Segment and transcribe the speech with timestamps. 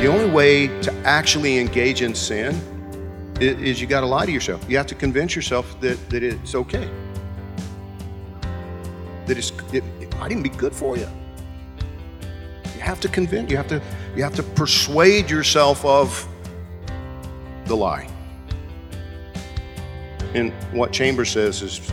[0.00, 2.58] The only way to actually engage in sin
[3.38, 4.64] i- is you got to lie to yourself.
[4.66, 6.88] You have to convince yourself that, that it's okay.
[9.26, 11.06] That it's, it, it might even be good for you.
[12.74, 13.82] You have to convince, you have to,
[14.16, 16.26] you have to persuade yourself of
[17.66, 18.08] the lie.
[20.32, 21.92] And what Chambers says is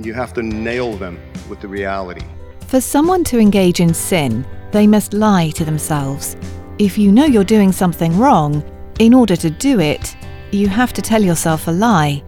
[0.00, 2.24] you have to nail them with the reality.
[2.66, 6.34] For someone to engage in sin, they must lie to themselves.
[6.78, 8.62] If you know you're doing something wrong,
[9.00, 10.16] in order to do it,
[10.52, 12.22] you have to tell yourself a lie.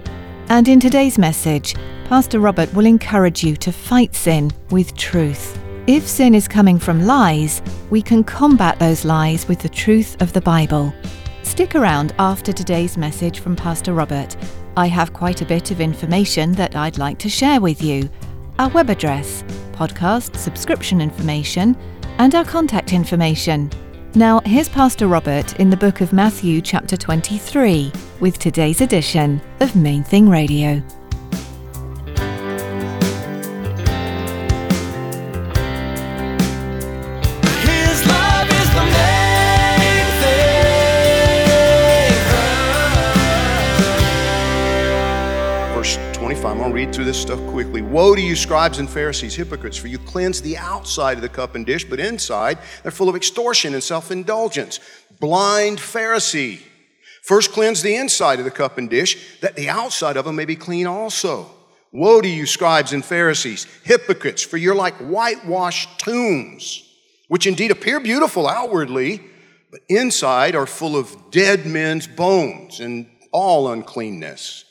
[0.48, 5.56] And in today's message, Pastor Robert will encourage you to fight sin with truth.
[5.86, 10.32] If sin is coming from lies, we can combat those lies with the truth of
[10.32, 10.92] the Bible.
[11.44, 14.36] Stick around after today's message from Pastor Robert.
[14.76, 18.10] I have quite a bit of information that I'd like to share with you.
[18.58, 21.76] Our web address, podcast subscription information,
[22.18, 23.70] and our contact information.
[24.16, 29.76] Now, here's Pastor Robert in the book of Matthew, chapter 23, with today's edition of
[29.76, 30.82] Main Thing Radio.
[46.72, 47.82] Read through this stuff quickly.
[47.82, 51.54] Woe to you, scribes and Pharisees, hypocrites, for you cleanse the outside of the cup
[51.54, 54.80] and dish, but inside they're full of extortion and self indulgence.
[55.20, 56.60] Blind Pharisee.
[57.22, 60.44] First cleanse the inside of the cup and dish, that the outside of them may
[60.44, 61.50] be clean also.
[61.92, 66.88] Woe to you, scribes and Pharisees, hypocrites, for you're like whitewashed tombs,
[67.28, 69.20] which indeed appear beautiful outwardly,
[69.70, 74.64] but inside are full of dead men's bones and all uncleanness.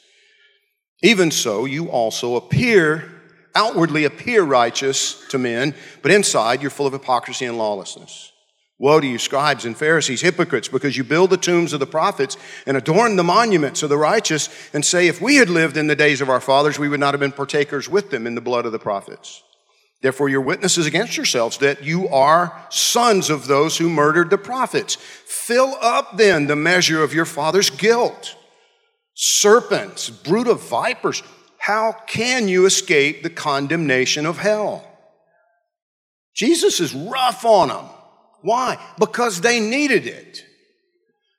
[1.01, 3.09] Even so, you also appear,
[3.55, 8.31] outwardly appear righteous to men, but inside you're full of hypocrisy and lawlessness.
[8.81, 12.37] Woe to you, scribes and Pharisees, hypocrites, because you build the tombs of the prophets
[12.65, 15.97] and adorn the monuments of the righteous, and say, If we had lived in the
[15.97, 18.65] days of our fathers, we would not have been partakers with them in the blood
[18.65, 19.43] of the prophets.
[20.01, 24.95] Therefore, you're witnesses against yourselves that you are sons of those who murdered the prophets.
[24.95, 28.37] Fill up then the measure of your father's guilt
[29.21, 31.21] serpents, brood of vipers,
[31.57, 34.87] how can you escape the condemnation of hell?
[36.33, 37.85] Jesus is rough on them.
[38.43, 38.81] Why?
[38.97, 40.45] Because they needed it.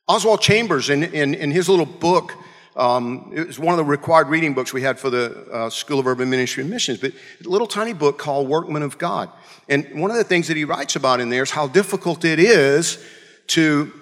[0.06, 2.34] Oswald Chambers, in, in, in his little book,
[2.76, 5.98] um, it was one of the required reading books we had for the uh, School
[5.98, 7.12] of Urban Ministry and Missions, but
[7.42, 9.30] a little tiny book called Workmen of God.
[9.70, 12.38] And one of the things that he writes about in there is how difficult it
[12.38, 13.02] is
[13.46, 13.99] to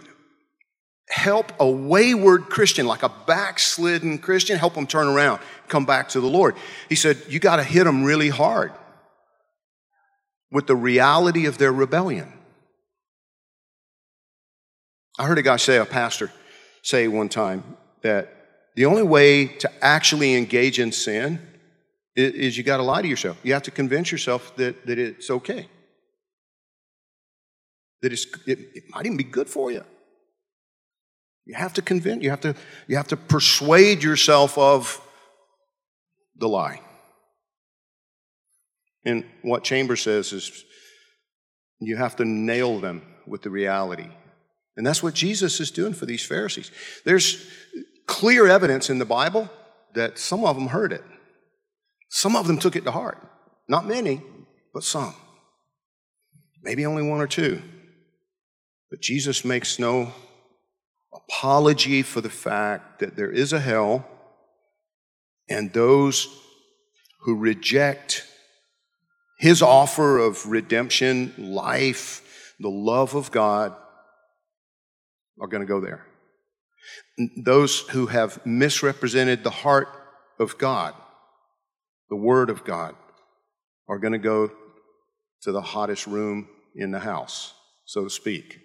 [1.10, 6.20] help a wayward Christian, like a backslidden Christian, help them turn around, come back to
[6.20, 6.56] the Lord.
[6.88, 8.72] He said, You got to hit them really hard
[10.50, 12.32] with the reality of their rebellion.
[15.18, 16.30] I heard a guy say, a pastor
[16.82, 18.32] say one time, that
[18.76, 21.40] the only way to actually engage in sin
[22.16, 23.36] i- is you got to lie to yourself.
[23.42, 25.68] You have to convince yourself that, that it's okay,
[28.02, 29.84] that it's, it, it might even be good for you.
[31.48, 32.54] You have to convince, you have to,
[32.86, 35.00] you have to persuade yourself of
[36.36, 36.82] the lie.
[39.06, 40.62] And what Chambers says is
[41.80, 44.08] you have to nail them with the reality.
[44.76, 46.70] And that's what Jesus is doing for these Pharisees.
[47.06, 47.50] There's
[48.06, 49.48] clear evidence in the Bible
[49.94, 51.04] that some of them heard it.
[52.10, 53.26] Some of them took it to heart.
[53.68, 54.22] Not many,
[54.74, 55.14] but some.
[56.62, 57.62] Maybe only one or two.
[58.90, 60.12] But Jesus makes no
[61.28, 64.06] apology for the fact that there is a hell,
[65.48, 66.28] and those
[67.20, 68.24] who reject
[69.38, 73.74] his offer of redemption, life, the love of God
[75.40, 76.04] are going to go there.
[77.36, 79.88] Those who have misrepresented the heart
[80.40, 80.94] of God,
[82.10, 82.94] the Word of God,
[83.88, 84.50] are going to go
[85.42, 87.54] to the hottest room in the house,
[87.84, 88.58] so to speak.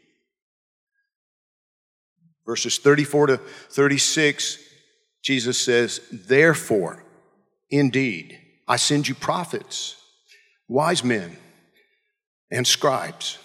[2.46, 4.58] Verses 34 to 36,
[5.22, 7.04] Jesus says, Therefore,
[7.70, 8.38] indeed,
[8.68, 9.96] I send you prophets,
[10.68, 11.38] wise men,
[12.52, 13.38] and scribes.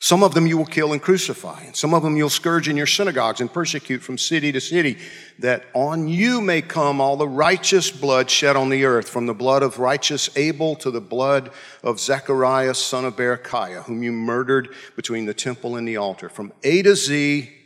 [0.00, 2.76] Some of them you will kill and crucify, and some of them you'll scourge in
[2.76, 4.98] your synagogues and persecute from city to city,
[5.38, 9.34] that on you may come all the righteous blood shed on the earth, from the
[9.34, 11.52] blood of righteous Abel to the blood
[11.84, 16.28] of Zechariah, son of Berechiah, whom you murdered between the temple and the altar.
[16.28, 17.61] From A to Z,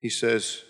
[0.00, 0.62] he says,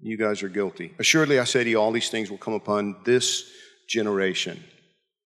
[0.00, 0.94] You guys are guilty.
[0.98, 3.50] Assuredly, I say to you, all these things will come upon this
[3.88, 4.62] generation.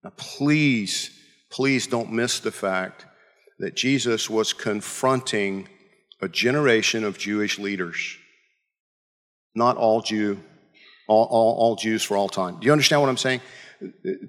[0.04, 1.10] Now, please,
[1.50, 3.06] please don't miss the fact
[3.58, 5.68] that Jesus was confronting
[6.20, 8.16] a generation of Jewish leaders.
[9.54, 10.38] Not all Jew,
[11.08, 12.60] all, all, all Jews for all time.
[12.60, 13.40] Do you understand what I'm saying?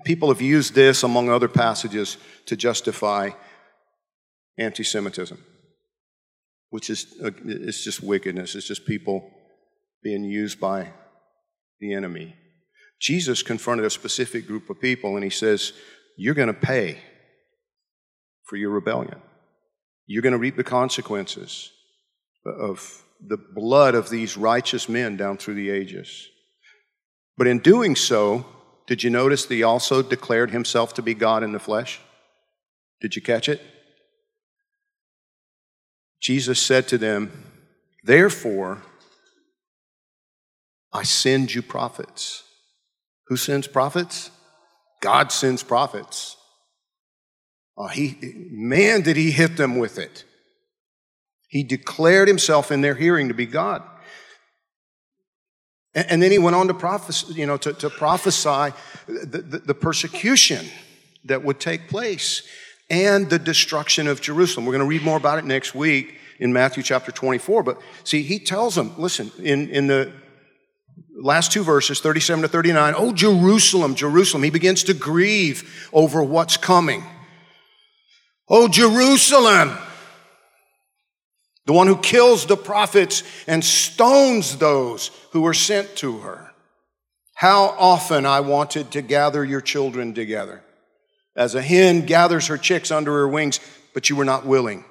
[0.06, 3.32] People have used this, among other passages, to justify
[4.58, 5.44] anti Semitism,
[6.70, 8.56] which is uh, it's just wickedness.
[8.56, 9.32] It's just people
[10.04, 10.92] being used by
[11.80, 12.36] the enemy.
[13.00, 15.74] Jesus confronted a specific group of people and he says,
[16.18, 17.00] You're going to pay
[18.46, 19.22] for your rebellion.
[20.06, 21.72] You're going to reap the consequences
[22.46, 26.28] of the blood of these righteous men down through the ages.
[27.38, 28.46] But in doing so,
[28.88, 32.02] did you notice that he also declared himself to be God in the flesh?
[33.02, 33.62] Did you catch it?
[36.22, 37.32] Jesus said to them,
[38.04, 38.82] Therefore,
[40.92, 42.44] I send you prophets.
[43.28, 44.32] Who sends prophets?
[45.02, 46.36] God sends prophets.
[47.78, 48.18] Oh, he,
[48.52, 50.26] man, did he hit them with it.
[51.48, 53.84] He declared himself in their hearing to be God.
[55.96, 58.74] And, and then he went on to prophesy, you know, to, to prophesy
[59.08, 60.66] the, the, the persecution
[61.26, 62.44] that would take place
[62.90, 64.66] and the destruction of Jerusalem.
[64.66, 67.64] We're going to read more about it next week in Matthew chapter 24.
[67.64, 70.12] But see, he tells them, listen, in, in the
[71.16, 76.58] last two verses, 37 to 39, oh, Jerusalem, Jerusalem, he begins to grieve over what's
[76.58, 77.04] coming.
[78.48, 79.78] Oh, Jerusalem,
[81.66, 86.52] the one who kills the prophets and stones those who were sent to her.
[87.36, 90.64] How often I wanted to gather your children together,
[91.40, 93.62] as a hen gathers her chicks under her wings,
[93.94, 94.84] but you were not willing.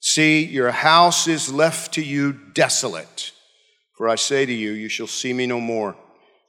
[0.00, 3.30] See, your house is left to you desolate.
[3.96, 5.96] For I say to you, you shall see me no more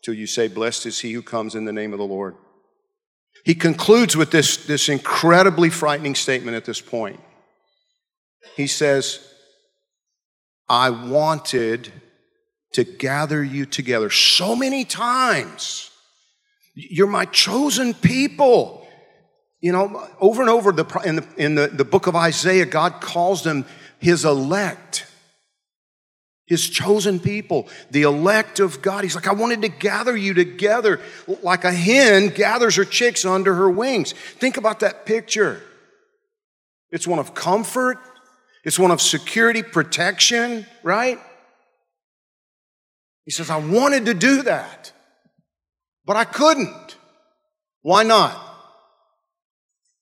[0.02, 2.36] till you say, Blessed is he who comes in the name of the Lord.
[3.46, 7.20] He concludes with this, this incredibly frightening statement at this point.
[8.56, 9.26] He says,
[10.68, 11.92] I wanted
[12.74, 15.92] to gather you together so many times.
[16.74, 18.79] You're my chosen people.
[19.62, 23.02] You know, over and over the, in, the, in the, the book of Isaiah, God
[23.02, 23.66] calls them
[24.00, 25.06] his elect
[26.50, 29.04] his chosen people, the elect of God.
[29.04, 31.00] He's like, I wanted to gather you together
[31.44, 34.14] like a hen gathers her chicks under her wings.
[34.14, 35.62] Think about that picture.
[36.90, 38.00] It's one of comfort,
[38.66, 41.20] it's one of security, protection, right?
[43.26, 44.92] He says, I wanted to do that,
[46.04, 46.98] but I couldn't.
[47.84, 48.44] Why not?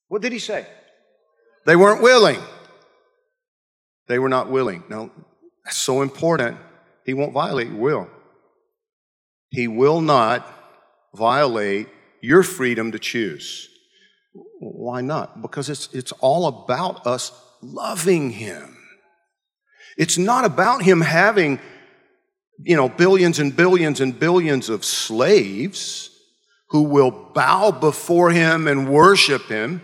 [0.07, 0.65] What did he say?
[1.65, 2.39] They weren't willing.
[4.07, 4.83] They were not willing.
[4.90, 5.11] Now,
[5.66, 6.57] that's so important.
[7.06, 8.09] He won't violate your will.
[9.49, 10.47] He will not
[11.14, 11.87] violate
[12.21, 13.69] your freedom to choose.
[14.59, 15.42] Why not?
[15.42, 18.78] Because it's, it's all about us loving Him.
[19.97, 21.59] It's not about Him having,
[22.59, 26.11] you know, billions and billions and billions of slaves
[26.69, 29.81] who will bow before Him and worship Him.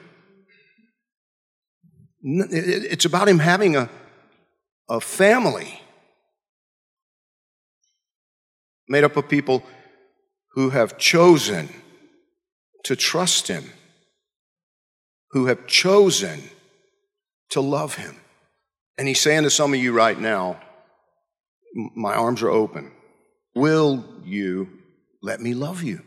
[2.23, 3.89] It's about Him having a,
[4.89, 5.81] a family
[8.87, 9.63] made up of people
[10.51, 11.69] who have chosen
[12.83, 13.65] to trust Him,
[15.31, 16.43] who have chosen
[17.49, 18.15] to love Him.
[18.97, 20.61] And He's saying to some of you right now,
[21.73, 22.91] My arms are open.
[23.55, 24.69] Will you
[25.21, 26.01] let me love you?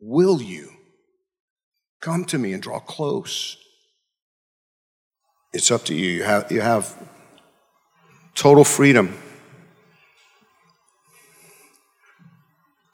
[0.00, 0.72] Will you
[2.00, 3.56] come to me and draw close?
[5.52, 6.08] It's up to you.
[6.10, 6.94] You have, you have
[8.34, 9.16] total freedom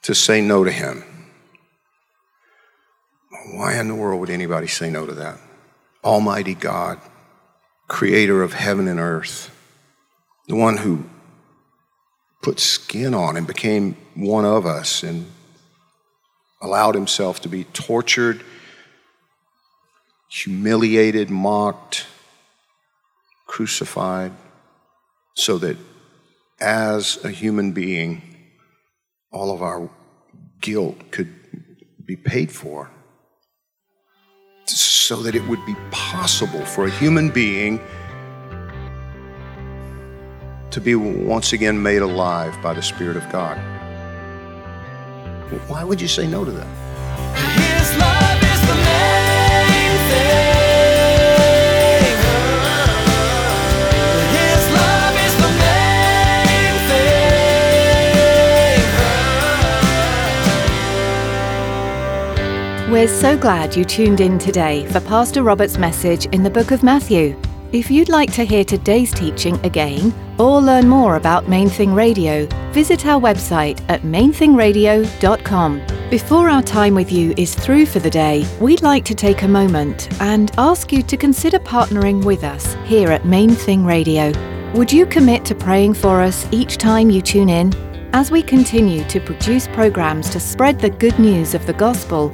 [0.03, 1.03] to say no to him.
[3.53, 5.39] Why in the world would anybody say no to that?
[6.03, 6.99] Almighty God,
[7.87, 9.51] creator of heaven and earth,
[10.47, 11.05] the one who
[12.41, 15.25] put skin on and became one of us and
[16.61, 18.43] allowed himself to be tortured
[20.35, 22.05] humiliated, mocked,
[23.55, 24.33] crucified,
[25.33, 25.77] so that
[26.59, 28.21] as a human being,
[29.31, 29.89] all of our
[30.59, 31.33] guilt could
[32.05, 32.91] be paid for.
[34.65, 37.79] So that it would be possible for a human being
[40.71, 43.57] to be once again made alive by the Spirit of God.
[45.69, 46.84] Why would you say no to that?
[62.95, 66.81] We're so glad you tuned in today for Pastor Robert's message in the book of
[66.81, 67.37] Matthew.
[67.73, 72.45] If you'd like to hear today's teaching again or learn more about Main Thing Radio,
[72.71, 75.85] visit our website at mainthingradio.com.
[76.09, 79.47] Before our time with you is through for the day, we'd like to take a
[79.49, 84.31] moment and ask you to consider partnering with us here at Main Thing Radio.
[84.73, 87.73] Would you commit to praying for us each time you tune in?
[88.13, 92.33] As we continue to produce programs to spread the good news of the gospel,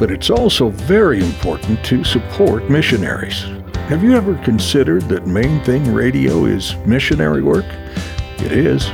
[0.00, 3.42] But it's also very important to support missionaries.
[3.90, 7.66] Have you ever considered that Main Thing Radio is missionary work?
[8.38, 8.90] It is.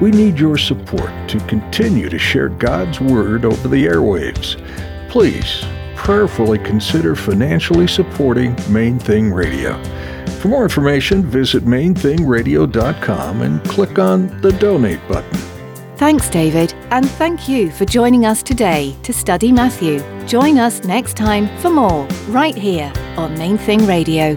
[0.00, 4.56] We need your support to continue to share God's Word over the airwaves.
[5.10, 5.64] Please
[5.96, 9.82] prayerfully consider financially supporting Main Thing Radio.
[10.40, 15.57] For more information, visit mainthingradio.com and click on the donate button.
[15.98, 19.98] Thanks, David, and thank you for joining us today to study Matthew.
[20.28, 24.36] Join us next time for more, right here on Main Thing Radio.